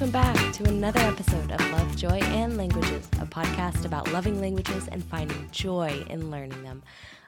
[0.00, 4.88] welcome back to another episode of Love, Joy, and Languages, a podcast about loving languages
[4.88, 6.82] and finding joy in learning them.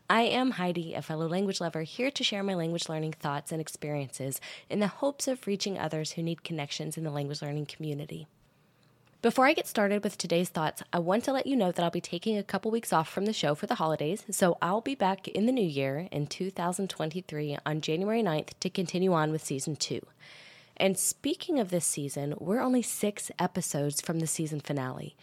[0.09, 3.61] I am Heidi, a fellow language lover, here to share my language learning thoughts and
[3.61, 4.41] experiences
[4.71, 8.27] in the hopes of reaching others who need connections in the language learning community.
[9.21, 11.91] Before I get started with today's thoughts, I want to let you know that I'll
[11.91, 14.95] be taking a couple weeks off from the show for the holidays, so I'll be
[14.95, 19.77] back in the new year in 2023 on January 9th to continue on with season
[19.77, 20.01] 2.
[20.83, 25.15] And speaking of this season, we're only six episodes from the season finale.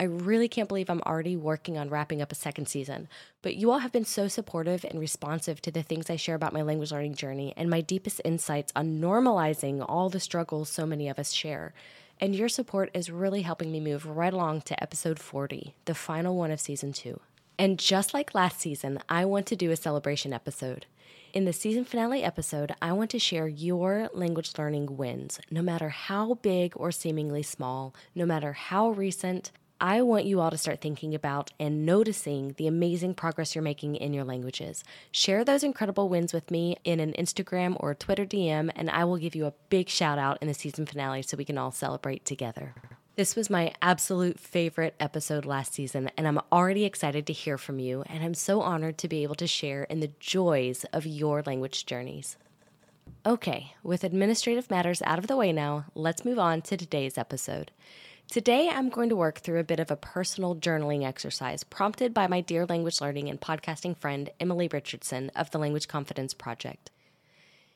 [0.00, 3.08] I really can't believe I'm already working on wrapping up a second season,
[3.42, 6.54] but you all have been so supportive and responsive to the things I share about
[6.54, 11.10] my language learning journey and my deepest insights on normalizing all the struggles so many
[11.10, 11.74] of us share.
[12.18, 16.38] And your support is really helping me move right along to episode 40, the final
[16.38, 17.20] one of season two.
[17.58, 20.86] And just like last season, I want to do a celebration episode.
[21.32, 25.88] In the season finale episode, I want to share your language learning wins, no matter
[25.88, 29.50] how big or seemingly small, no matter how recent.
[29.80, 33.96] I want you all to start thinking about and noticing the amazing progress you're making
[33.96, 34.84] in your languages.
[35.10, 39.16] Share those incredible wins with me in an Instagram or Twitter DM, and I will
[39.16, 42.26] give you a big shout out in the season finale so we can all celebrate
[42.26, 42.74] together.
[43.14, 47.78] This was my absolute favorite episode last season, and I'm already excited to hear from
[47.78, 48.04] you.
[48.06, 51.84] And I'm so honored to be able to share in the joys of your language
[51.84, 52.38] journeys.
[53.26, 57.70] Okay, with administrative matters out of the way now, let's move on to today's episode.
[58.30, 62.26] Today, I'm going to work through a bit of a personal journaling exercise prompted by
[62.28, 66.90] my dear language learning and podcasting friend, Emily Richardson of the Language Confidence Project.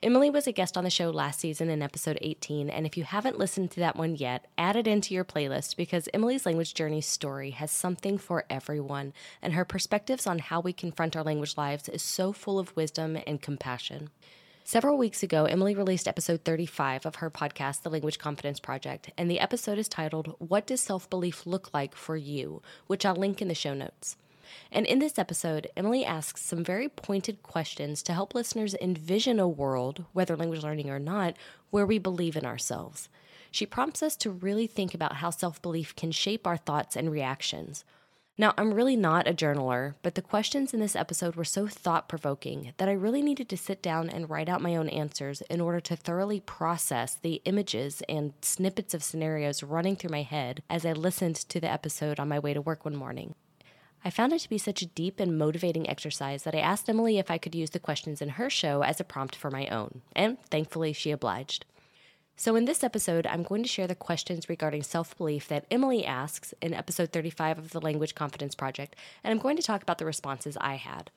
[0.02, 3.05] Emily was a guest on the show last season in episode 18, and if you
[3.05, 7.00] haven't listened to that one yet, add it into your playlist because Emily's language journey
[7.00, 11.89] story has something for everyone, and her perspectives on how we confront our language lives
[11.89, 14.11] is so full of wisdom and compassion.
[14.64, 19.30] Several weeks ago, Emily released episode 35 of her podcast, The Language Confidence Project, and
[19.30, 22.61] the episode is titled, What Does Self Belief Look Like for You?
[22.86, 24.18] which I'll link in the show notes.
[24.70, 29.48] And in this episode, Emily asks some very pointed questions to help listeners envision a
[29.48, 31.36] world, whether language learning or not,
[31.70, 33.08] where we believe in ourselves.
[33.51, 37.11] She prompts us to really think about how self belief can shape our thoughts and
[37.11, 37.85] reactions.
[38.39, 42.06] Now, I'm really not a journaler, but the questions in this episode were so thought
[42.06, 45.62] provoking that I really needed to sit down and write out my own answers in
[45.62, 50.85] order to thoroughly process the images and snippets of scenarios running through my head as
[50.85, 53.35] I listened to the episode on my way to work one morning.
[54.05, 57.18] I found it to be such a deep and motivating exercise that I asked Emily
[57.18, 60.02] if I could use the questions in her show as a prompt for my own,
[60.14, 61.64] and thankfully she obliged.
[62.39, 66.05] So, in this episode, I'm going to share the questions regarding self belief that Emily
[66.05, 69.96] asks in episode 35 of the Language Confidence Project, and I'm going to talk about
[69.98, 71.11] the responses I had.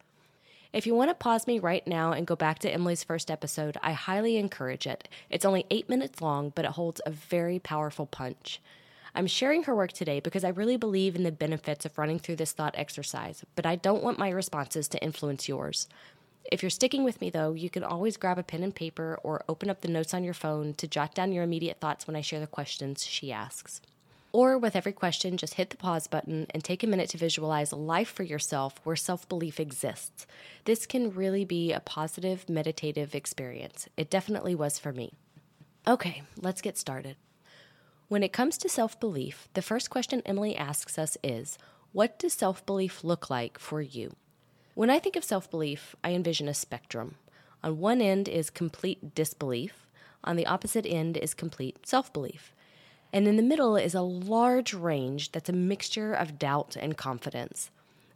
[0.72, 3.78] If you want to pause me right now and go back to Emily's first episode,
[3.82, 5.10] I highly encourage it.
[5.30, 8.62] It's only eight minutes long, but it holds a very powerful punch.
[9.16, 12.38] I'm sharing her work today because I really believe in the benefits of running through
[12.38, 15.88] this thought exercise, but I don't want my responses to influence yours.
[16.52, 19.44] If you're sticking with me, though, you can always grab a pen and paper or
[19.48, 22.22] open up the notes on your phone to jot down your immediate thoughts when I
[22.22, 23.82] share the questions she asks.
[24.32, 27.72] Or with every question, just hit the pause button and take a minute to visualize
[27.72, 30.28] a life for yourself where self belief exists.
[30.66, 33.88] This can really be a positive, meditative experience.
[33.98, 35.14] It definitely was for me.
[35.88, 37.16] Okay, let's get started.
[38.10, 41.60] When it comes to self belief, the first question Emily asks us is
[41.94, 44.16] What does self belief look like for you?
[44.74, 47.16] When I think of self belief, I envision a spectrum.
[47.64, 49.86] On one end is complete disbelief,
[50.24, 52.52] on the opposite end is complete self belief.
[53.14, 57.70] And in the middle is a large range that's a mixture of doubt and confidence.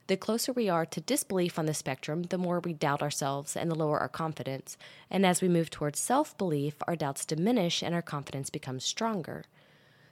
[0.08, 3.70] The closer we are to disbelief on the spectrum, the more we doubt ourselves and
[3.70, 4.76] the lower our confidence.
[5.12, 9.44] And as we move towards self belief, our doubts diminish and our confidence becomes stronger.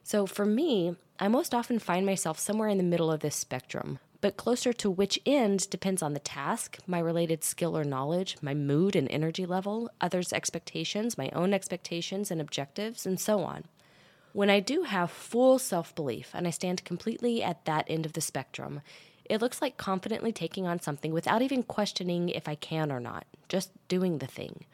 [0.03, 3.99] So for me, I most often find myself somewhere in the middle of this spectrum,
[4.21, 8.53] but closer to which end depends on the task, my related skill or knowledge, my
[8.53, 13.65] mood and energy level, others' expectations, my own expectations and objectives, and so on.
[14.33, 18.13] When I do have full self belief and I stand completely at that end of
[18.13, 18.81] the spectrum,
[19.25, 23.25] it looks like confidently taking on something without even questioning if I can or not,
[23.49, 24.65] just doing the thing.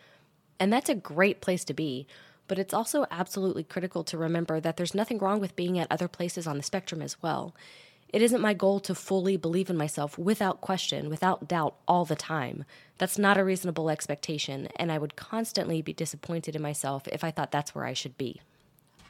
[0.60, 2.08] And that's a great place to be
[2.48, 6.08] but it's also absolutely critical to remember that there's nothing wrong with being at other
[6.08, 7.54] places on the spectrum as well.
[8.10, 12.16] It isn't my goal to fully believe in myself without question, without doubt, all the
[12.16, 12.64] time.
[12.98, 17.32] That's not a reasonable expectation, and I would constantly be disappointed in myself if I
[17.32, 18.42] thought that's where I should be.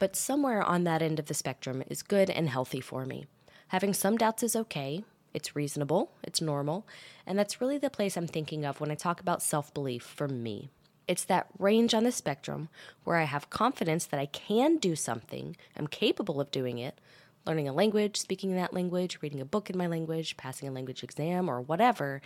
[0.00, 3.26] But somewhere on that end of the spectrum is good and healthy for me.
[3.68, 6.86] Having some doubts is okay, it's reasonable, it's normal,
[7.24, 10.26] and that's really the place I'm thinking of when I talk about self belief for
[10.26, 10.70] me.
[11.08, 12.68] It's that range on the spectrum
[13.04, 17.00] where I have confidence that I can do something, I'm capable of doing it,
[17.46, 21.02] learning a language, speaking that language, reading a book in my language, passing a language
[21.02, 22.20] exam, or whatever,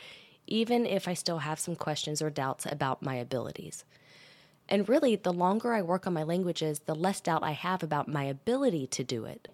[0.48, 3.84] even if I still have some questions or doubts about my abilities.
[4.68, 8.08] And really, the longer I work on my languages, the less doubt I have about
[8.08, 9.46] my ability to do it.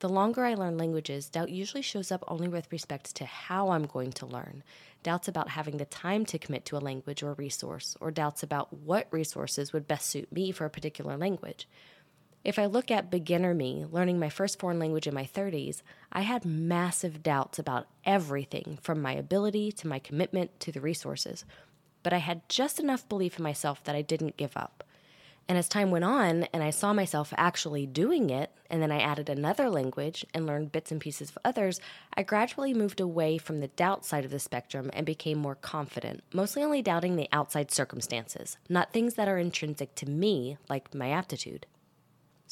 [0.00, 3.86] The longer I learn languages, doubt usually shows up only with respect to how I'm
[3.86, 4.64] going to learn.
[5.02, 8.72] Doubts about having the time to commit to a language or resource, or doubts about
[8.72, 11.68] what resources would best suit me for a particular language.
[12.44, 15.82] If I look at beginner me, learning my first foreign language in my 30s,
[16.12, 21.44] I had massive doubts about everything from my ability to my commitment to the resources.
[22.02, 24.82] But I had just enough belief in myself that I didn't give up.
[25.52, 29.00] And as time went on and I saw myself actually doing it, and then I
[29.02, 31.78] added another language and learned bits and pieces of others,
[32.16, 36.22] I gradually moved away from the doubt side of the spectrum and became more confident,
[36.32, 41.10] mostly only doubting the outside circumstances, not things that are intrinsic to me, like my
[41.10, 41.66] aptitude.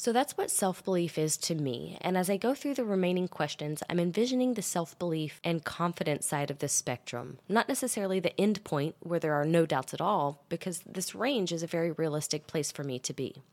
[0.01, 1.99] So that's what self belief is to me.
[2.01, 6.25] And as I go through the remaining questions, I'm envisioning the self belief and confidence
[6.25, 10.01] side of the spectrum, not necessarily the end point where there are no doubts at
[10.01, 13.43] all, because this range is a very realistic place for me to be.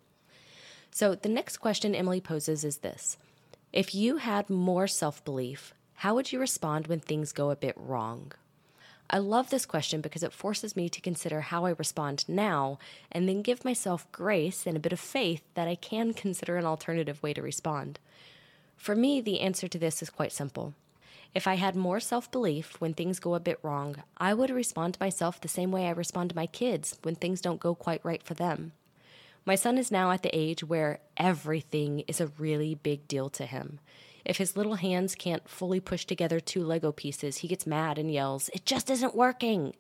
[0.90, 3.18] So the next question Emily poses is this
[3.70, 7.74] If you had more self belief, how would you respond when things go a bit
[7.76, 8.32] wrong?
[9.10, 12.78] I love this question because it forces me to consider how I respond now
[13.10, 16.66] and then give myself grace and a bit of faith that I can consider an
[16.66, 17.99] alternative way to respond.
[18.76, 20.75] For me, the answer to this is quite simple.
[21.34, 24.94] If I had more self belief when things go a bit wrong, I would respond
[24.94, 28.04] to myself the same way I respond to my kids when things don't go quite
[28.04, 28.72] right for them.
[29.44, 33.46] My son is now at the age where everything is a really big deal to
[33.46, 33.81] him.
[34.28, 38.12] If his little hands can't fully push together two Lego pieces, he gets mad and
[38.12, 39.75] yells, It just isn't working!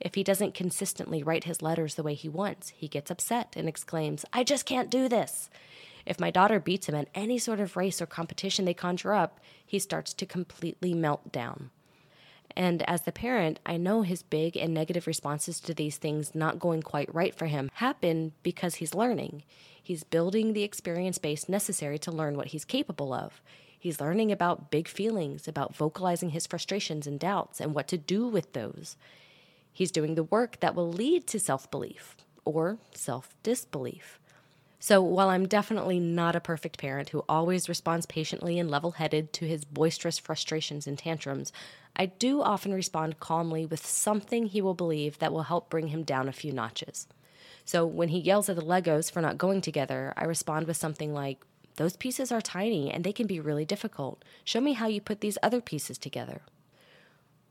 [0.00, 3.68] If he doesn't consistently write his letters the way he wants, he gets upset and
[3.68, 5.50] exclaims, I just can't do this!
[6.06, 9.38] If my daughter beats him at any sort of race or competition they conjure up,
[9.64, 11.70] he starts to completely melt down.
[12.56, 16.58] And as the parent, I know his big and negative responses to these things not
[16.58, 19.44] going quite right for him happen because he's learning.
[19.82, 23.42] He's building the experience base necessary to learn what he's capable of.
[23.82, 28.28] He's learning about big feelings, about vocalizing his frustrations and doubts, and what to do
[28.28, 28.96] with those.
[29.72, 32.14] He's doing the work that will lead to self belief
[32.44, 34.20] or self disbelief.
[34.78, 39.32] So, while I'm definitely not a perfect parent who always responds patiently and level headed
[39.32, 41.52] to his boisterous frustrations and tantrums,
[41.96, 46.04] I do often respond calmly with something he will believe that will help bring him
[46.04, 47.08] down a few notches.
[47.64, 51.12] So, when he yells at the Legos for not going together, I respond with something
[51.12, 51.44] like,
[51.76, 54.24] those pieces are tiny and they can be really difficult.
[54.44, 56.42] Show me how you put these other pieces together.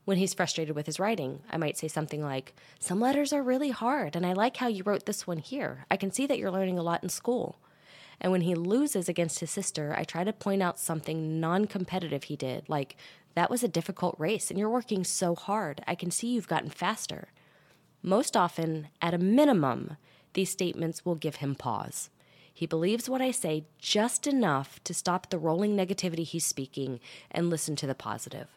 [0.04, 3.70] When he's frustrated with his writing, I might say something like, Some letters are really
[3.70, 5.86] hard, and I like how you wrote this one here.
[5.90, 7.58] I can see that you're learning a lot in school.
[8.20, 12.24] And when he loses against his sister, I try to point out something non competitive
[12.24, 12.96] he did, like,
[13.34, 15.82] That was a difficult race, and you're working so hard.
[15.86, 17.28] I can see you've gotten faster.
[18.02, 19.96] Most often, at a minimum,
[20.32, 22.10] these statements will give him pause.
[22.54, 27.00] He believes what I say just enough to stop the rolling negativity he's speaking
[27.30, 28.48] and listen to the positive.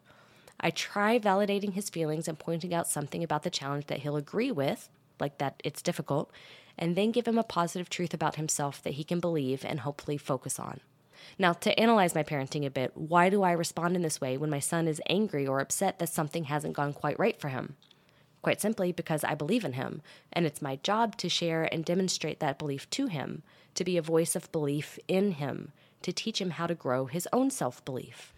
[0.59, 4.51] I try validating his feelings and pointing out something about the challenge that he'll agree
[4.51, 6.31] with, like that it's difficult,
[6.77, 10.17] and then give him a positive truth about himself that he can believe and hopefully
[10.17, 10.79] focus on.
[11.39, 14.49] Now, to analyze my parenting a bit, why do I respond in this way when
[14.49, 17.75] my son is angry or upset that something hasn't gone quite right for him?
[18.41, 22.39] Quite simply because I believe in him, and it's my job to share and demonstrate
[22.41, 23.41] that belief to him,
[23.75, 27.27] to be a voice of belief in him, to teach him how to grow his
[27.31, 28.33] own self belief.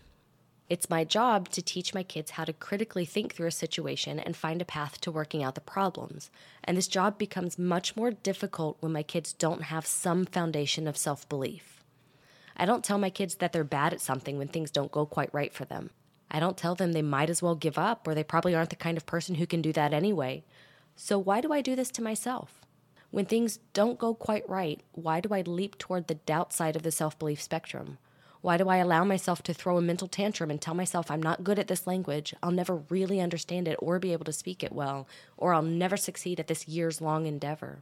[0.69, 4.35] It's my job to teach my kids how to critically think through a situation and
[4.35, 6.29] find a path to working out the problems.
[6.63, 10.97] And this job becomes much more difficult when my kids don't have some foundation of
[10.97, 11.83] self belief.
[12.57, 15.33] I don't tell my kids that they're bad at something when things don't go quite
[15.33, 15.91] right for them.
[16.29, 18.75] I don't tell them they might as well give up or they probably aren't the
[18.75, 20.43] kind of person who can do that anyway.
[20.97, 22.65] So why do I do this to myself?
[23.11, 26.83] When things don't go quite right, why do I leap toward the doubt side of
[26.83, 27.97] the self belief spectrum?
[28.41, 31.43] Why do I allow myself to throw a mental tantrum and tell myself I'm not
[31.43, 34.71] good at this language, I'll never really understand it or be able to speak it
[34.71, 37.79] well, or I'll never succeed at this years long endeavor?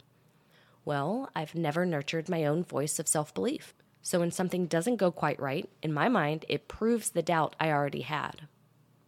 [0.85, 3.73] Well, I've never nurtured my own voice of self belief.
[4.01, 7.71] So when something doesn't go quite right, in my mind, it proves the doubt I
[7.71, 8.47] already had.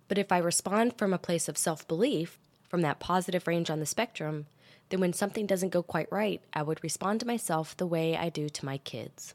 [0.07, 3.79] But if I respond from a place of self belief, from that positive range on
[3.79, 4.47] the spectrum,
[4.89, 8.29] then when something doesn't go quite right, I would respond to myself the way I
[8.29, 9.33] do to my kids.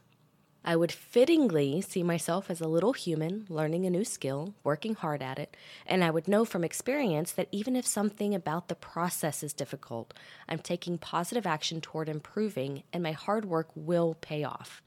[0.65, 5.21] I would fittingly see myself as a little human learning a new skill, working hard
[5.21, 9.43] at it, and I would know from experience that even if something about the process
[9.43, 10.13] is difficult,
[10.47, 14.81] I'm taking positive action toward improving and my hard work will pay off.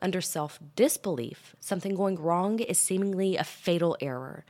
[0.00, 4.44] Under self disbelief, something going wrong is seemingly a fatal error.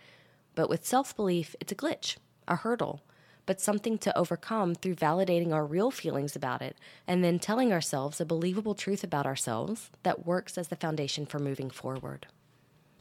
[0.54, 3.02] But with self belief, it's a glitch, a hurdle,
[3.48, 6.76] but something to overcome through validating our real feelings about it
[7.06, 11.38] and then telling ourselves a believable truth about ourselves that works as the foundation for
[11.38, 12.26] moving forward.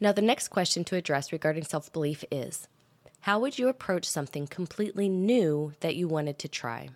[0.00, 2.66] Now, the next question to address regarding self belief is
[3.20, 6.88] How would you approach something completely new that you wanted to try?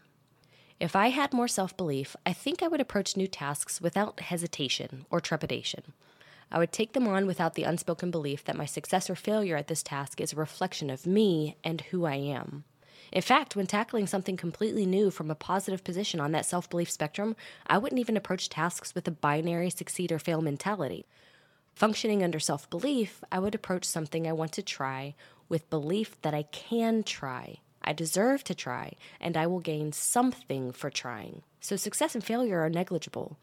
[0.80, 5.04] If I had more self belief, I think I would approach new tasks without hesitation
[5.10, 5.92] or trepidation.
[6.50, 9.68] I would take them on without the unspoken belief that my success or failure at
[9.68, 12.64] this task is a reflection of me and who I am.
[13.12, 16.90] In fact, when tackling something completely new from a positive position on that self belief
[16.90, 21.04] spectrum, I wouldn't even approach tasks with a binary succeed or fail mentality.
[21.74, 25.14] Functioning under self belief, I would approach something I want to try
[25.50, 30.72] with belief that I can try, I deserve to try, and I will gain something
[30.72, 31.42] for trying.
[31.60, 33.36] So success and failure are negligible.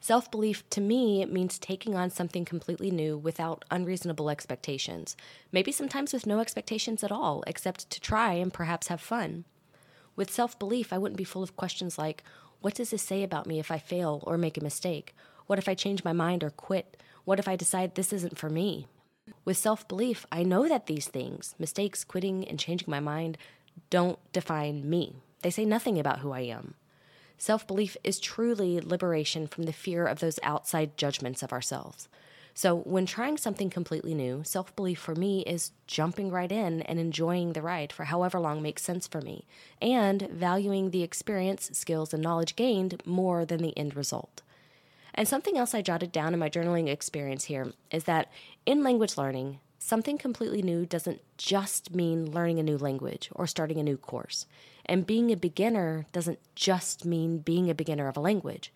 [0.00, 5.16] Self belief to me means taking on something completely new without unreasonable expectations.
[5.50, 9.44] Maybe sometimes with no expectations at all, except to try and perhaps have fun.
[10.14, 12.22] With self belief, I wouldn't be full of questions like,
[12.60, 15.14] What does this say about me if I fail or make a mistake?
[15.46, 16.96] What if I change my mind or quit?
[17.24, 18.86] What if I decide this isn't for me?
[19.44, 23.38] With self belief, I know that these things, mistakes, quitting, and changing my mind,
[23.90, 25.16] don't define me.
[25.42, 26.74] They say nothing about who I am.
[27.38, 32.08] Self belief is truly liberation from the fear of those outside judgments of ourselves.
[32.54, 36.98] So, when trying something completely new, self belief for me is jumping right in and
[36.98, 39.44] enjoying the ride for however long makes sense for me,
[39.82, 44.40] and valuing the experience, skills, and knowledge gained more than the end result.
[45.12, 48.30] And something else I jotted down in my journaling experience here is that
[48.64, 53.78] in language learning, something completely new doesn't just mean learning a new language or starting
[53.78, 54.46] a new course.
[54.84, 58.72] And being a beginner doesn't just mean being a beginner of a language.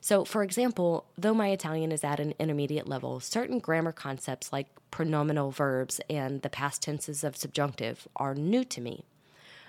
[0.00, 4.68] So, for example, though my Italian is at an intermediate level, certain grammar concepts like
[4.92, 9.04] pronominal verbs and the past tenses of subjunctive are new to me.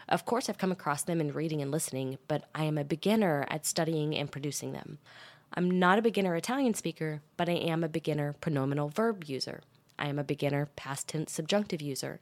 [0.08, 3.48] Of course, I've come across them in reading and listening, but I am a beginner
[3.50, 5.00] at studying and producing them.
[5.56, 9.62] I'm not a beginner Italian speaker, but I am a beginner pronominal verb user.
[9.98, 12.20] I am a beginner past tense subjunctive user.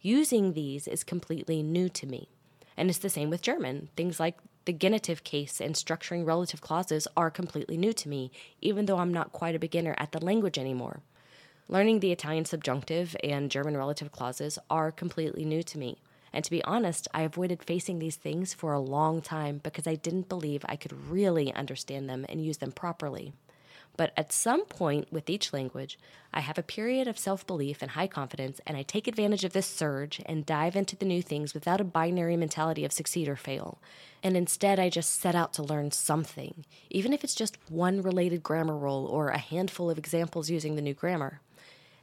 [0.00, 2.28] Using these is completely new to me.
[2.76, 3.88] And it's the same with German.
[3.96, 8.86] Things like the genitive case and structuring relative clauses are completely new to me, even
[8.86, 11.00] though I'm not quite a beginner at the language anymore.
[11.68, 15.98] Learning the Italian subjunctive and German relative clauses are completely new to me.
[16.32, 19.96] And to be honest, I avoided facing these things for a long time because I
[19.96, 23.32] didn't believe I could really understand them and use them properly.
[23.96, 25.98] But at some point with each language,
[26.32, 29.52] I have a period of self belief and high confidence, and I take advantage of
[29.52, 33.36] this surge and dive into the new things without a binary mentality of succeed or
[33.36, 33.78] fail.
[34.22, 38.42] And instead, I just set out to learn something, even if it's just one related
[38.42, 41.40] grammar rule or a handful of examples using the new grammar.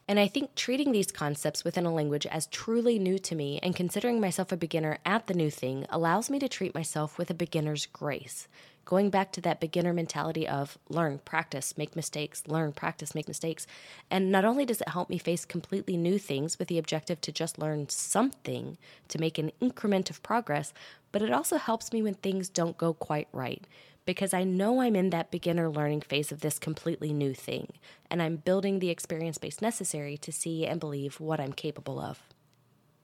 [0.08, 3.76] And I think treating these concepts within a language as truly new to me and
[3.76, 7.36] considering myself a beginner at the new thing allows me to treat myself with a
[7.36, 8.48] beginner's grace
[8.90, 13.68] going back to that beginner mentality of learn, practice, make mistakes, learn, practice, make mistakes.
[14.10, 17.32] And not only does it help me face completely new things with the objective to
[17.32, 18.80] just learn something
[19.10, 20.74] to make an increment of progress,
[21.12, 23.64] but it also helps me when things don't go quite right
[24.08, 27.74] because I know I'm in that beginner learning phase of this completely new thing,
[28.10, 32.24] and I'm building the experience base necessary to see and believe what I'm capable of.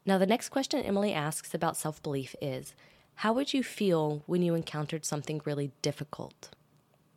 [0.04, 2.74] Now, the next question Emily asks about self belief is
[3.20, 6.50] how would you feel when you encountered something really difficult?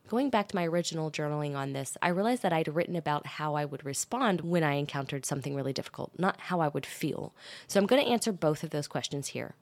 [0.06, 3.56] Going back to my original journaling on this, I realized that I'd written about how
[3.56, 7.34] I would respond when I encountered something really difficult, not how I would feel.
[7.66, 9.54] So I'm going to answer both of those questions here.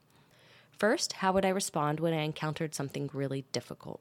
[0.71, 3.99] First, how would I respond when I encountered something really difficult?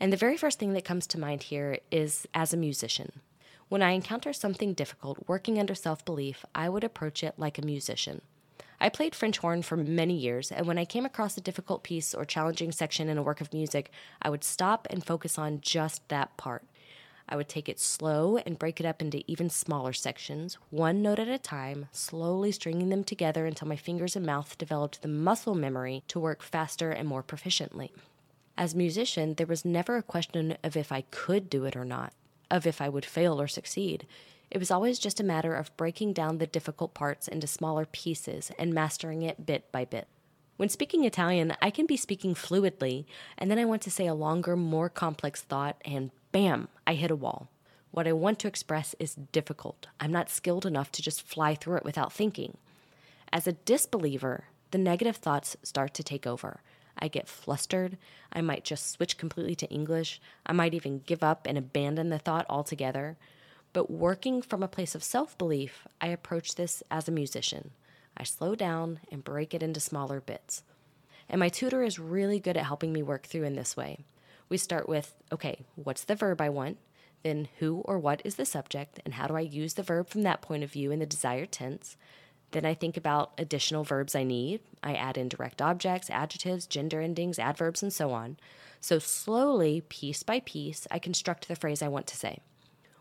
[0.00, 3.20] And the very first thing that comes to mind here is as a musician.
[3.68, 7.66] When I encounter something difficult working under self belief, I would approach it like a
[7.66, 8.22] musician.
[8.80, 12.14] I played French horn for many years, and when I came across a difficult piece
[12.14, 13.90] or challenging section in a work of music,
[14.22, 16.64] I would stop and focus on just that part.
[17.28, 21.18] I would take it slow and break it up into even smaller sections, one note
[21.18, 25.54] at a time, slowly stringing them together until my fingers and mouth developed the muscle
[25.54, 27.90] memory to work faster and more proficiently.
[28.56, 32.12] As musician, there was never a question of if I could do it or not,
[32.50, 34.06] of if I would fail or succeed.
[34.50, 38.50] It was always just a matter of breaking down the difficult parts into smaller pieces
[38.58, 40.08] and mastering it bit by bit.
[40.56, 43.04] When speaking Italian, I can be speaking fluidly,
[43.36, 47.10] and then I want to say a longer, more complex thought, and bam, I hit
[47.10, 47.48] a wall.
[47.90, 49.86] What I want to express is difficult.
[50.00, 52.56] I'm not skilled enough to just fly through it without thinking.
[53.32, 56.60] As a disbeliever, the negative thoughts start to take over.
[56.98, 57.96] I get flustered.
[58.32, 60.20] I might just switch completely to English.
[60.44, 63.16] I might even give up and abandon the thought altogether.
[63.72, 67.72] But working from a place of self belief, I approach this as a musician.
[68.16, 70.62] I slow down and break it into smaller bits.
[71.28, 74.04] And my tutor is really good at helping me work through in this way.
[74.48, 76.78] We start with okay, what's the verb I want?
[77.22, 80.22] Then who or what is the subject, and how do I use the verb from
[80.22, 81.96] that point of view in the desired tense?
[82.52, 84.60] Then I think about additional verbs I need.
[84.82, 88.38] I add in direct objects, adjectives, gender endings, adverbs, and so on.
[88.80, 92.38] So slowly, piece by piece, I construct the phrase I want to say.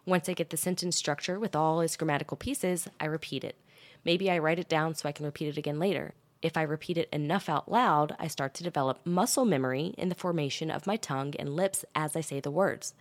[0.07, 3.57] Once I get the sentence structure with all its grammatical pieces, I repeat it.
[4.05, 6.13] Maybe I write it down so I can repeat it again later.
[6.41, 10.15] If I repeat it enough out loud, I start to develop muscle memory in the
[10.15, 12.93] formation of my tongue and lips as I say the words.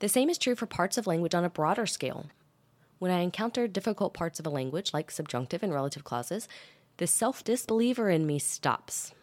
[0.00, 2.26] The same is true for parts of language on a broader scale.
[2.98, 6.46] When I encounter difficult parts of a language, like subjunctive and relative clauses,
[6.98, 9.14] the self disbeliever in me stops.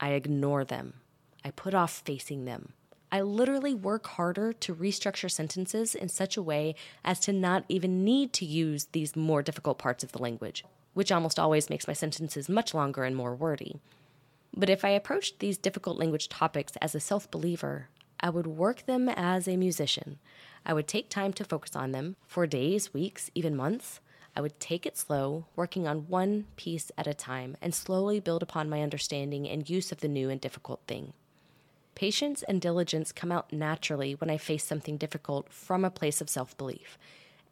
[0.00, 0.94] I ignore them.
[1.44, 2.72] I put off facing them.
[3.10, 6.74] I literally work harder to restructure sentences in such a way
[7.04, 11.10] as to not even need to use these more difficult parts of the language, which
[11.10, 13.80] almost always makes my sentences much longer and more wordy.
[14.54, 17.88] But if I approached these difficult language topics as a self believer,
[18.20, 20.18] I would work them as a musician.
[20.66, 24.00] I would take time to focus on them for days, weeks, even months.
[24.36, 28.42] I would take it slow, working on one piece at a time, and slowly build
[28.42, 31.12] upon my understanding and use of the new and difficult thing.
[31.98, 36.30] Patience and diligence come out naturally when I face something difficult from a place of
[36.30, 36.96] self belief.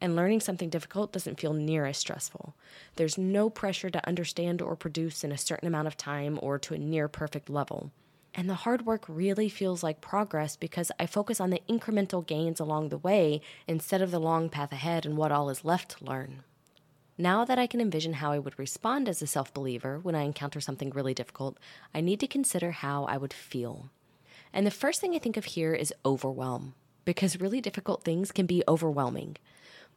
[0.00, 2.54] And learning something difficult doesn't feel near as stressful.
[2.94, 6.74] There's no pressure to understand or produce in a certain amount of time or to
[6.74, 7.90] a near perfect level.
[8.36, 12.60] And the hard work really feels like progress because I focus on the incremental gains
[12.60, 16.04] along the way instead of the long path ahead and what all is left to
[16.04, 16.44] learn.
[17.18, 20.22] Now that I can envision how I would respond as a self believer when I
[20.22, 21.58] encounter something really difficult,
[21.92, 23.90] I need to consider how I would feel.
[24.52, 28.47] And the first thing I think of here is overwhelm, because really difficult things can
[28.47, 29.37] be overwhelming.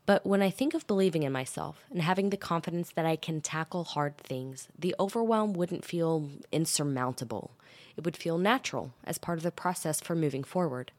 [0.05, 3.41] But when I think of believing in myself and having the confidence that I can
[3.41, 7.51] tackle hard things, the overwhelm wouldn't feel insurmountable.
[7.95, 10.91] It would feel natural as part of the process for moving forward.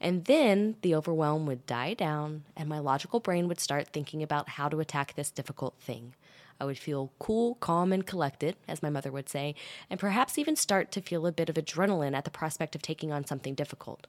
[0.00, 4.48] And then the overwhelm would die down, and my logical brain would start thinking about
[4.50, 6.14] how to attack this difficult thing.
[6.60, 9.54] I would feel cool, calm, and collected, as my mother would say,
[9.88, 13.12] and perhaps even start to feel a bit of adrenaline at the prospect of taking
[13.12, 14.06] on something difficult.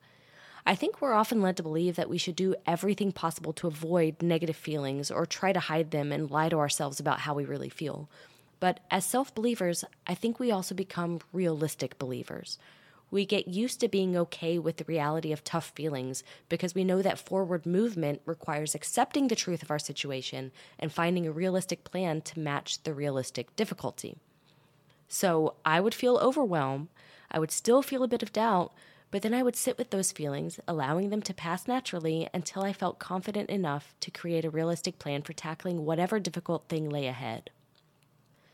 [0.66, 4.22] I think we're often led to believe that we should do everything possible to avoid
[4.22, 7.70] negative feelings or try to hide them and lie to ourselves about how we really
[7.70, 8.10] feel.
[8.60, 12.60] But as self believers, I think we also become realistic believers.
[13.12, 17.02] We get used to being okay with the reality of tough feelings because we know
[17.02, 22.22] that forward movement requires accepting the truth of our situation and finding a realistic plan
[22.22, 24.16] to match the realistic difficulty.
[25.10, 26.88] So I would feel overwhelmed.
[27.30, 28.72] I would still feel a bit of doubt,
[29.12, 32.72] but then I would sit with those feelings, allowing them to pass naturally until I
[32.72, 37.50] felt confident enough to create a realistic plan for tackling whatever difficult thing lay ahead.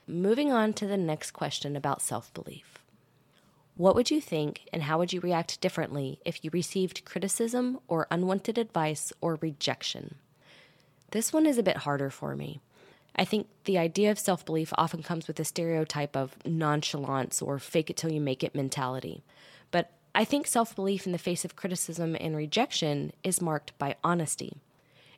[0.07, 2.79] Moving on to the next question about self belief.
[3.77, 8.07] What would you think and how would you react differently if you received criticism or
[8.09, 10.15] unwanted advice or rejection?
[11.11, 12.59] This one is a bit harder for me.
[13.15, 17.59] I think the idea of self belief often comes with a stereotype of nonchalance or
[17.59, 19.23] fake it till you make it mentality.
[19.69, 23.95] But I think self belief in the face of criticism and rejection is marked by
[24.03, 24.57] honesty.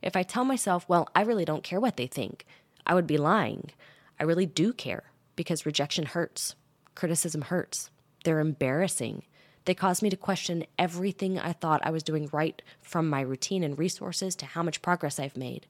[0.01, 2.45] If I tell myself, well, I really don't care what they think,
[2.85, 3.71] I would be lying.
[4.19, 6.55] I really do care because rejection hurts,
[6.93, 7.89] criticism hurts.
[8.23, 9.23] They're embarrassing.
[9.65, 13.63] They cause me to question everything I thought I was doing right from my routine
[13.63, 15.67] and resources to how much progress I've made.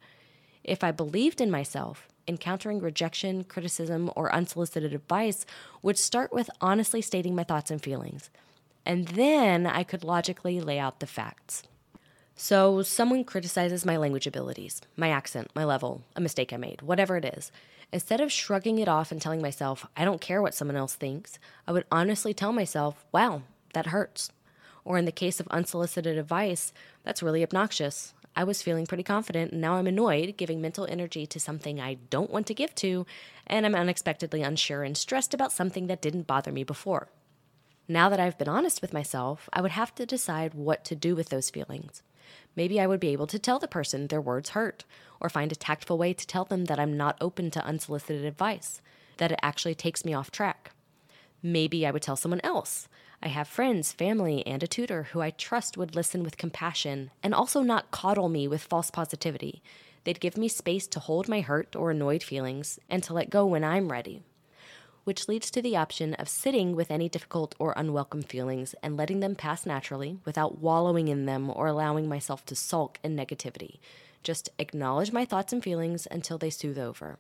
[0.63, 5.45] If I believed in myself, encountering rejection, criticism, or unsolicited advice
[5.81, 8.29] would start with honestly stating my thoughts and feelings.
[8.85, 11.63] And then I could logically lay out the facts.
[12.41, 17.17] So, someone criticizes my language abilities, my accent, my level, a mistake I made, whatever
[17.17, 17.52] it is.
[17.91, 21.38] Instead of shrugging it off and telling myself, I don't care what someone else thinks,
[21.67, 23.41] I would honestly tell myself, wow,
[23.73, 24.32] that hurts.
[24.86, 26.71] Or in the case of unsolicited advice,
[27.04, 28.13] that's really obnoxious.
[28.38, 31.95] I was feeling pretty confident, and now I'm annoyed, giving mental energy to something I
[32.10, 33.06] don't want to give to,
[33.47, 37.10] and I'm unexpectedly unsure and stressed about something that didn't bother me before.
[37.89, 41.17] Now that I've been honest with myself, I would have to decide what to do
[41.17, 42.02] with those feelings.
[42.60, 44.84] Maybe I would be able to tell the person their words hurt,
[45.22, 48.82] or find a tactful way to tell them that I'm not open to unsolicited advice,
[49.15, 50.72] that it actually takes me off track.
[51.41, 52.89] Maybe I would tell someone else.
[53.24, 57.34] I have friends, family, and a tutor who I trust would listen with compassion and
[57.34, 59.63] also not coddle me with false positivity.
[60.04, 63.45] They'd give me space to hold my hurt or annoyed feelings and to let go
[63.45, 64.24] when I'm ready.
[65.10, 69.22] Which leads to the option of sitting with any difficult or unwelcome feelings and letting
[69.22, 73.80] them pass naturally without wallowing in them or allowing myself to sulk in negativity.
[74.22, 77.17] Just acknowledge my thoughts and feelings until they soothe over.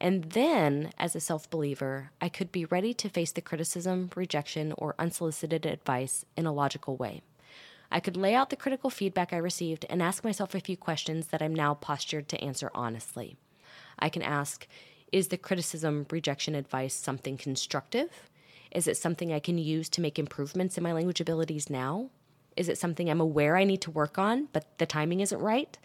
[0.00, 4.72] And then, as a self believer, I could be ready to face the criticism, rejection,
[4.78, 7.20] or unsolicited advice in a logical way.
[7.92, 11.26] I could lay out the critical feedback I received and ask myself a few questions
[11.26, 13.36] that I'm now postured to answer honestly.
[13.98, 14.66] I can ask
[15.12, 18.30] Is the criticism, rejection, advice something constructive?
[18.70, 22.10] Is it something I can use to make improvements in my language abilities now?
[22.56, 25.76] Is it something I'm aware I need to work on, but the timing isn't right?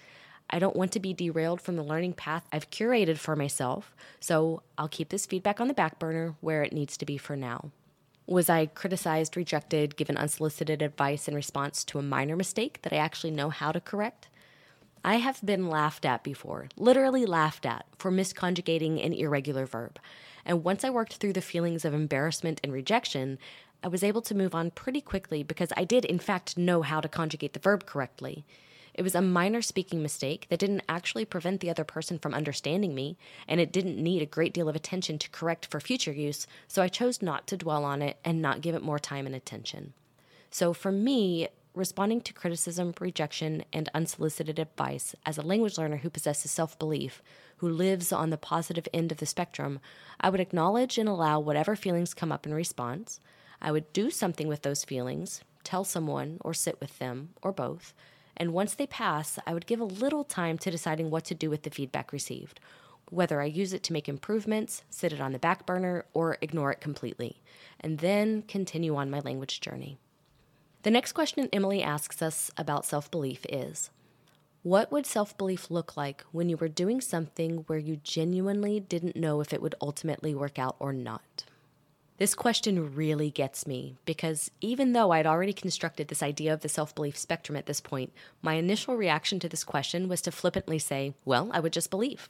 [0.50, 4.62] I don't want to be derailed from the learning path I've curated for myself, so
[4.78, 7.72] I'll keep this feedback on the back burner where it needs to be for now.
[8.28, 12.98] Was I criticized, rejected, given unsolicited advice in response to a minor mistake that I
[12.98, 14.28] actually know how to correct?
[15.06, 20.00] I have been laughed at before, literally laughed at, for misconjugating an irregular verb.
[20.44, 23.38] And once I worked through the feelings of embarrassment and rejection,
[23.84, 27.02] I was able to move on pretty quickly because I did, in fact, know how
[27.02, 28.48] to conjugate the verb correctly.
[28.96, 32.96] It was a minor speaking mistake that didn't actually prevent the other person from understanding
[32.96, 33.16] me,
[33.48, 36.82] and it didn't need a great deal of attention to correct for future use, so
[36.82, 39.94] I chose not to dwell on it and not give it more time and attention.
[40.50, 46.10] So for me, responding to criticism, rejection, and unsolicited advice as a language learner who
[46.10, 47.22] possesses self belief,
[47.58, 49.80] who lives on the positive end of the spectrum,
[50.20, 53.20] I would acknowledge and allow whatever feelings come up in response.
[53.62, 57.94] I would do something with those feelings, tell someone, or sit with them, or both
[58.38, 61.50] and once they pass, I would give a little time to deciding what to do
[61.50, 62.60] with the feedback received,
[63.10, 66.72] whether I use it to make improvements, sit it on the back burner, or ignore
[66.72, 67.42] it completely,
[67.80, 69.98] and then continue on my language journey.
[70.86, 73.90] The next question Emily asks us about self belief is
[74.62, 79.16] What would self belief look like when you were doing something where you genuinely didn't
[79.16, 81.46] know if it would ultimately work out or not?
[82.20, 86.70] This question really gets me because even though I'd already constructed this idea of the
[86.70, 90.78] self belief spectrum at this point, my initial reaction to this question was to flippantly
[90.78, 92.30] say, well, I would just believe.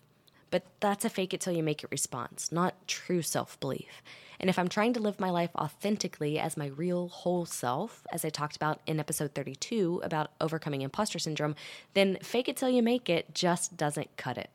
[0.50, 4.02] But that's a fake it till you make it response, not true self belief.
[4.39, 8.26] And if I'm trying to live my life authentically as my real whole self, as
[8.26, 11.56] I talked about in episode 32 about overcoming imposter syndrome,
[11.93, 14.50] then fake it till you make it just doesn't cut it.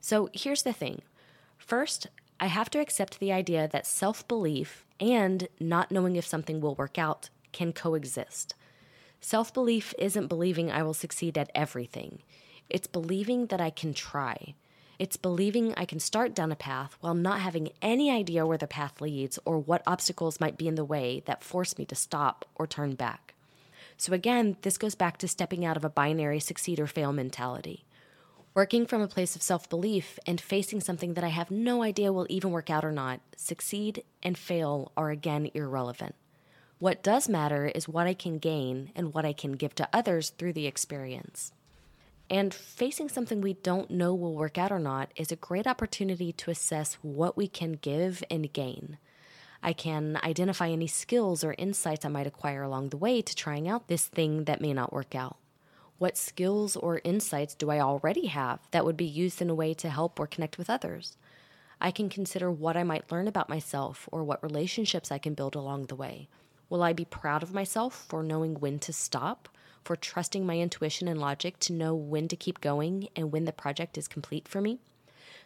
[0.00, 1.02] So here's the thing.
[1.56, 2.08] First,
[2.40, 6.74] I have to accept the idea that self belief and not knowing if something will
[6.74, 8.54] work out can coexist.
[9.20, 12.20] Self belief isn't believing I will succeed at everything,
[12.68, 14.54] it's believing that I can try.
[14.98, 18.66] It's believing I can start down a path while not having any idea where the
[18.66, 22.44] path leads or what obstacles might be in the way that force me to stop
[22.56, 23.34] or turn back.
[23.96, 27.84] So, again, this goes back to stepping out of a binary succeed or fail mentality.
[28.54, 32.12] Working from a place of self belief and facing something that I have no idea
[32.12, 36.16] will even work out or not, succeed and fail are again irrelevant.
[36.80, 40.30] What does matter is what I can gain and what I can give to others
[40.30, 41.52] through the experience.
[42.30, 46.32] And facing something we don't know will work out or not is a great opportunity
[46.32, 48.98] to assess what we can give and gain.
[49.62, 53.68] I can identify any skills or insights I might acquire along the way to trying
[53.68, 55.36] out this thing that may not work out.
[55.96, 59.74] What skills or insights do I already have that would be used in a way
[59.74, 61.16] to help or connect with others?
[61.80, 65.56] I can consider what I might learn about myself or what relationships I can build
[65.56, 66.28] along the way.
[66.68, 69.48] Will I be proud of myself for knowing when to stop,
[69.84, 73.52] for trusting my intuition and logic to know when to keep going and when the
[73.52, 74.78] project is complete for me?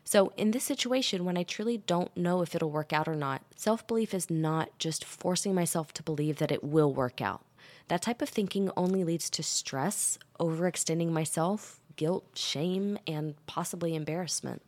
[0.05, 3.43] So, in this situation, when I truly don't know if it'll work out or not,
[3.55, 7.45] self belief is not just forcing myself to believe that it will work out.
[7.89, 14.63] That type of thinking only leads to stress, overextending myself, guilt, shame, and possibly embarrassment.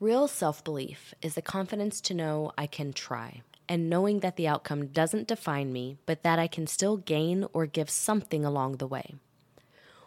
[0.00, 4.48] Real self belief is the confidence to know I can try, and knowing that the
[4.48, 8.86] outcome doesn't define me, but that I can still gain or give something along the
[8.86, 9.14] way.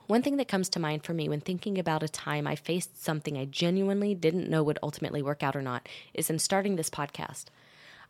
[0.08, 3.04] One thing that comes to mind for me when thinking about a time I faced
[3.04, 6.90] something I genuinely didn't know would ultimately work out or not is in starting this
[6.90, 7.46] podcast.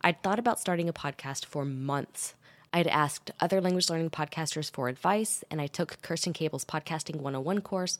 [0.00, 2.34] I'd thought about starting a podcast for months,
[2.72, 7.62] I'd asked other language learning podcasters for advice, and I took Kirsten Cable's Podcasting 101
[7.62, 7.98] course.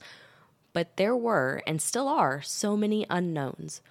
[0.73, 3.81] But there were, and still are, so many unknowns.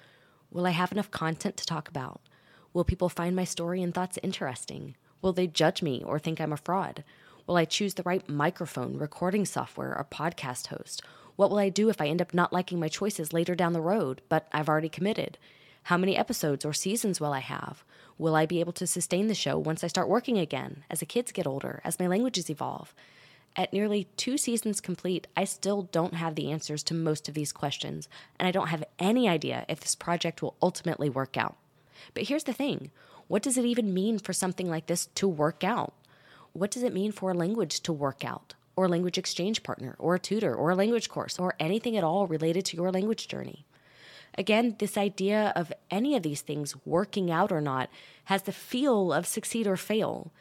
[0.50, 2.22] Will I have enough content to talk about?
[2.72, 4.94] Will people find my story and thoughts interesting?
[5.22, 7.02] Will they judge me or think I'm a fraud?
[7.48, 11.02] Will I choose the right microphone, recording software, or podcast host?
[11.34, 13.80] What will I do if I end up not liking my choices later down the
[13.80, 15.36] road, but I've already committed?
[15.84, 17.82] How many episodes or seasons will I have?
[18.18, 21.06] Will I be able to sustain the show once I start working again, as the
[21.06, 22.94] kids get older, as my languages evolve?
[23.56, 27.50] At nearly two seasons complete, I still don't have the answers to most of these
[27.50, 31.56] questions, and I don't have any idea if this project will ultimately work out.
[32.14, 32.90] But here's the thing
[33.28, 35.94] what does it even mean for something like this to work out?
[36.52, 38.54] What does it mean for a language to work out?
[38.76, 42.04] Or a language exchange partner, or a tutor, or a language course, or anything at
[42.04, 43.66] all related to your language journey?
[44.38, 47.90] Again, this idea of any of these things working out or not
[48.24, 50.32] has the feel of succeed or fail.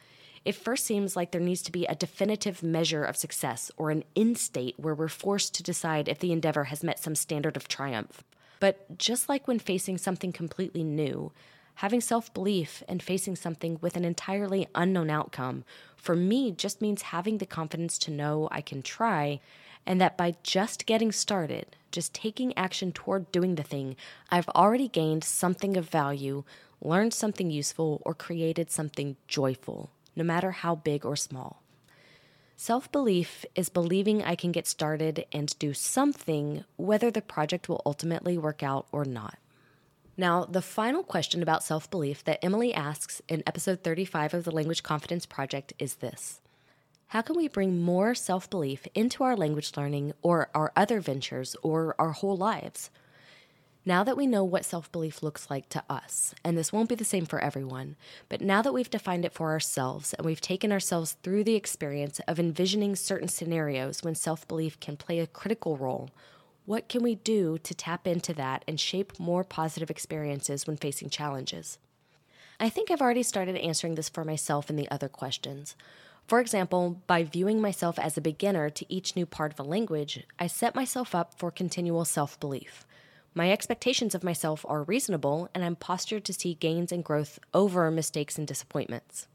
[0.44, 4.04] It first seems like there needs to be a definitive measure of success or an
[4.14, 7.68] in state where we're forced to decide if the endeavor has met some standard of
[7.68, 8.24] triumph.
[8.60, 11.32] But just like when facing something completely new,
[11.76, 15.64] having self belief and facing something with an entirely unknown outcome,
[15.96, 19.40] for me, just means having the confidence to know I can try
[19.86, 23.96] and that by just getting started, just taking action toward doing the thing,
[24.30, 26.44] I've already gained something of value,
[26.82, 31.62] learned something useful, or created something joyful, no matter how big or small.
[32.62, 37.80] Self belief is believing I can get started and do something, whether the project will
[37.86, 39.38] ultimately work out or not.
[40.14, 44.50] Now, the final question about self belief that Emily asks in episode 35 of the
[44.50, 46.42] Language Confidence Project is this
[47.06, 51.56] how can we bring more self belief into our language learning or our other ventures
[51.62, 52.90] or our whole lives?
[53.86, 56.94] Now that we know what self belief looks like to us, and this won't be
[56.94, 57.96] the same for everyone,
[58.28, 62.20] but now that we've defined it for ourselves and we've taken ourselves through the experience
[62.28, 66.10] of envisioning certain scenarios when self belief can play a critical role,
[66.66, 71.08] what can we do to tap into that and shape more positive experiences when facing
[71.08, 71.78] challenges?
[72.60, 75.74] I think I've already started answering this for myself in the other questions.
[76.26, 80.22] For example, by viewing myself as a beginner to each new part of a language,
[80.38, 82.84] I set myself up for continual self belief.
[83.32, 87.88] My expectations of myself are reasonable, and I'm postured to see gains and growth over
[87.90, 89.28] mistakes and disappointments.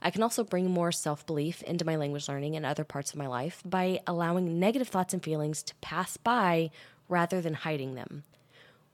[0.00, 3.18] I can also bring more self belief into my language learning and other parts of
[3.18, 6.70] my life by allowing negative thoughts and feelings to pass by
[7.08, 8.24] rather than hiding them.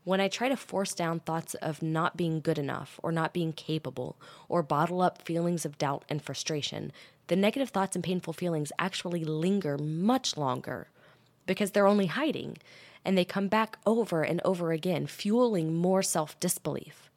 [0.04, 3.52] When I try to force down thoughts of not being good enough or not being
[3.52, 4.16] capable,
[4.48, 6.90] or bottle up feelings of doubt and frustration,
[7.28, 10.88] the negative thoughts and painful feelings actually linger much longer
[11.46, 12.56] because they're only hiding
[13.04, 17.10] and they come back over and over again, fueling more self disbelief.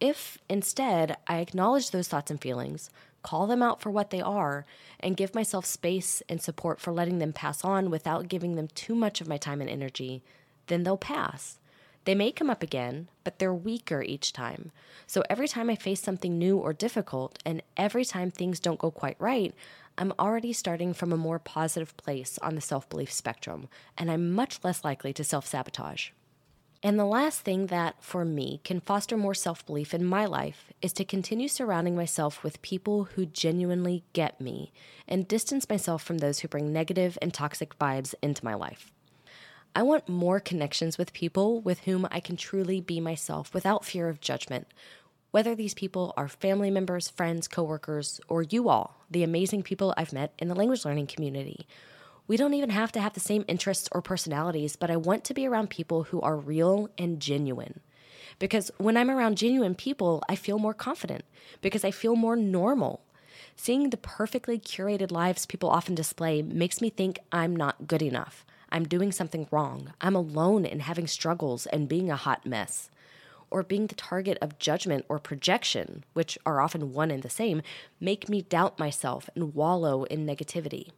[0.00, 2.90] If instead I acknowledge those thoughts and feelings,
[3.22, 4.64] call them out for what they are,
[5.00, 8.94] and give myself space and support for letting them pass on without giving them too
[8.94, 10.22] much of my time and energy,
[10.68, 11.58] then they'll pass.
[12.04, 14.70] They may come up again, but they're weaker each time.
[15.06, 18.90] So every time I face something new or difficult, and every time things don't go
[18.90, 19.54] quite right,
[19.98, 24.30] I'm already starting from a more positive place on the self belief spectrum, and I'm
[24.30, 26.10] much less likely to self sabotage.
[26.84, 30.72] And the last thing that, for me, can foster more self belief in my life
[30.80, 34.72] is to continue surrounding myself with people who genuinely get me
[35.08, 38.92] and distance myself from those who bring negative and toxic vibes into my life.
[39.74, 44.08] I want more connections with people with whom I can truly be myself without fear
[44.08, 44.68] of judgment,
[45.30, 50.12] whether these people are family members, friends, coworkers, or you all, the amazing people I've
[50.12, 51.66] met in the language learning community.
[52.26, 55.34] We don't even have to have the same interests or personalities, but I want to
[55.34, 57.80] be around people who are real and genuine.
[58.38, 61.24] Because when I'm around genuine people, I feel more confident
[61.60, 63.02] because I feel more normal.
[63.56, 68.44] Seeing the perfectly curated lives people often display makes me think I'm not good enough.
[68.70, 69.92] I'm doing something wrong.
[70.00, 72.90] I'm alone in having struggles and being a hot mess.
[73.50, 77.62] Or being the target of judgment or projection, which are often one and the same,
[78.00, 80.90] make me doubt myself and wallow in negativity.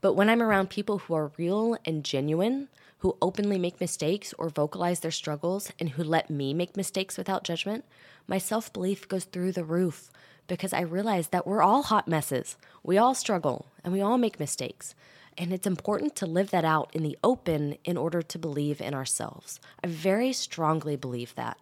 [0.00, 4.48] But when I'm around people who are real and genuine, who openly make mistakes or
[4.48, 7.84] vocalize their struggles, and who let me make mistakes without judgment,
[8.26, 10.10] my self belief goes through the roof
[10.46, 12.56] because I realize that we're all hot messes.
[12.82, 14.94] We all struggle and we all make mistakes.
[15.38, 18.94] And it's important to live that out in the open in order to believe in
[18.94, 19.60] ourselves.
[19.84, 21.58] I very strongly believe that.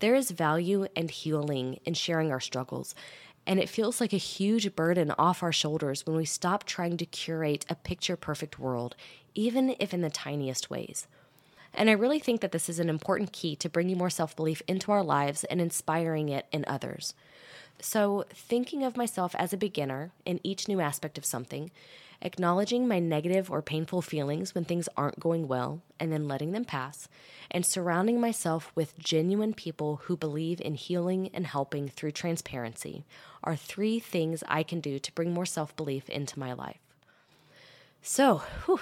[0.00, 2.94] There is value and healing in sharing our struggles.
[3.46, 7.06] And it feels like a huge burden off our shoulders when we stop trying to
[7.06, 8.96] curate a picture perfect world,
[9.34, 11.06] even if in the tiniest ways.
[11.74, 14.62] And I really think that this is an important key to bringing more self belief
[14.66, 17.14] into our lives and inspiring it in others.
[17.80, 21.70] So, thinking of myself as a beginner in each new aspect of something,
[22.24, 26.64] acknowledging my negative or painful feelings when things aren't going well, and then letting them
[26.64, 27.08] pass,
[27.50, 33.04] and surrounding myself with genuine people who believe in healing and helping through transparency
[33.44, 36.80] are three things I can do to bring more self belief into my life.
[38.02, 38.80] So, whew,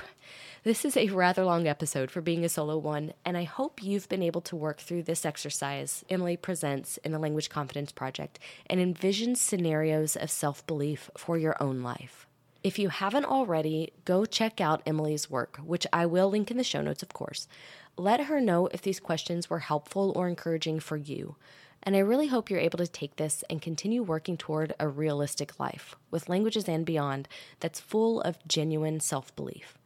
[0.65, 4.09] This is a rather long episode for being a solo one, and I hope you've
[4.09, 8.79] been able to work through this exercise Emily presents in the Language Confidence Project and
[8.79, 12.29] envision scenarios of self belief for your own life.
[12.65, 16.63] If you haven't already, go check out Emily's work, which I will link in the
[16.65, 17.49] show notes, of course.
[17.97, 21.35] Let her know if these questions were helpful or encouraging for you.
[21.83, 25.59] And I really hope you're able to take this and continue working toward a realistic
[25.59, 27.27] life with languages and beyond
[27.59, 29.77] that's full of genuine self belief.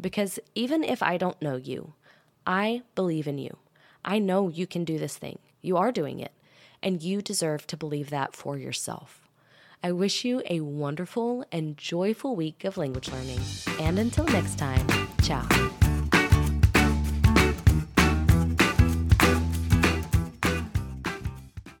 [0.00, 1.94] Because even if I don't know you,
[2.46, 3.56] I believe in you.
[4.04, 5.40] I know you can do this thing.
[5.60, 6.32] You are doing it.
[6.80, 9.28] And you deserve to believe that for yourself.
[9.82, 13.40] I wish you a wonderful and joyful week of language learning.
[13.80, 14.86] And until next time,
[15.22, 15.79] ciao.